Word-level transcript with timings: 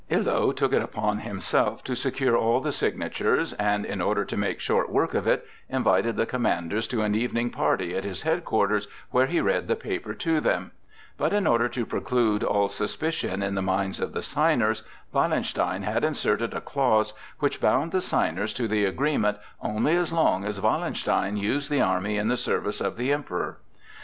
Illo 0.09 0.51
took 0.51 0.73
it 0.73 0.81
upon 0.81 1.19
himself 1.19 1.83
to 1.83 1.93
secure 1.95 2.35
all 2.35 2.59
the 2.59 2.71
signatures, 2.71 3.53
and 3.53 3.85
in 3.85 4.01
order 4.01 4.25
to 4.25 4.35
make 4.35 4.59
short 4.59 4.89
work 4.89 5.13
of 5.13 5.27
it, 5.27 5.45
invited 5.69 6.15
the 6.15 6.25
commanders 6.25 6.87
to 6.87 7.03
an 7.03 7.13
evening 7.13 7.51
party 7.51 7.95
at 7.95 8.03
his 8.03 8.23
headquarters, 8.23 8.87
where 9.11 9.27
he 9.27 9.39
read 9.39 9.67
the 9.67 9.75
paper 9.75 10.15
to 10.15 10.39
them; 10.41 10.71
but, 11.19 11.33
in 11.33 11.45
order 11.45 11.69
to 11.69 11.85
preclude 11.85 12.43
all 12.43 12.67
suspicion 12.67 13.43
in 13.43 13.53
the 13.53 13.61
minds 13.61 13.99
of 13.99 14.11
the 14.11 14.23
signers, 14.23 14.81
Wallenstein 15.13 15.83
had 15.83 16.03
inserted 16.03 16.55
a 16.55 16.61
clause 16.61 17.13
which 17.37 17.61
bound 17.61 17.91
the 17.91 18.01
signers 18.01 18.55
to 18.55 18.67
the 18.67 18.85
agreement 18.85 19.37
only 19.61 19.95
as 19.95 20.11
long 20.11 20.45
as 20.45 20.59
Wallenstein 20.59 21.37
used 21.37 21.69
the 21.69 21.79
army 21.81 22.17
in 22.17 22.27
the 22.27 22.37
service 22.37 22.81
of 22.81 22.97
the 22.97 23.13
Emperor. 23.13 23.59